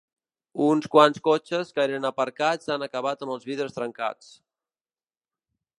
[0.67, 4.35] Uns quants cotxes que eren aparcats han acabat amb els vidres trencats.